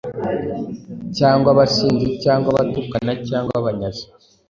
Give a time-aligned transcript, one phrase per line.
[1.17, 4.03] cyangwa abasinzi, cyangwa abatukana, cyangwa abanyazi;